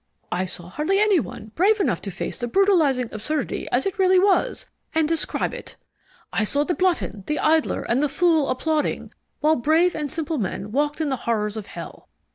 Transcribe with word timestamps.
I 0.31 0.45
saw 0.45 0.67
hardly 0.67 0.97
any 0.99 1.19
one 1.19 1.51
brave 1.53 1.79
enough 1.79 2.01
to 2.01 2.09
face 2.09 2.39
the 2.39 2.47
brutalizing 2.47 3.09
absurdity 3.13 3.67
as 3.71 3.85
it 3.85 3.99
really 3.99 4.17
was, 4.17 4.65
and 4.95 5.07
describe 5.07 5.53
it. 5.53 5.75
I 6.33 6.43
saw 6.43 6.63
the 6.63 6.73
glutton, 6.73 7.23
the 7.27 7.37
idler, 7.37 7.83
and 7.83 8.01
the 8.01 8.09
fool 8.09 8.49
applauding, 8.49 9.13
while 9.41 9.57
brave 9.57 9.93
and 9.93 10.09
simple 10.09 10.39
men 10.39 10.71
walked 10.71 11.01
in 11.01 11.09
the 11.09 11.17
horrors 11.27 11.55
of 11.55 11.67
hell. 11.67 12.09